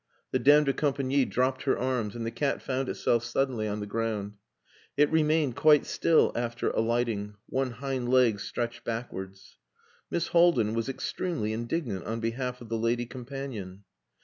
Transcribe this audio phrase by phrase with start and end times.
[0.31, 3.85] The dame de compagnie dropped her arms, and the cat found itself suddenly on the
[3.85, 4.33] ground.
[4.97, 9.59] It remained quite still after alighting, one hind leg stretched backwards.
[10.09, 13.83] Miss Haldin was extremely indignant on behalf of the lady companion.